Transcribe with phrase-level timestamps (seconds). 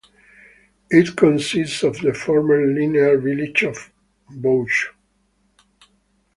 [0.89, 3.91] It consists of the former linear village of
[4.31, 4.87] Buochs.